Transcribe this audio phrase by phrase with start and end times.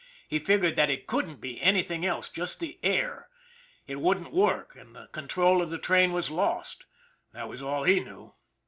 [0.27, 3.29] He figured that it couldn't be anything else just the" air"
[3.87, 6.85] it wouldn't work and the con trol of the train was lost.
[7.33, 8.33] That was all he knew.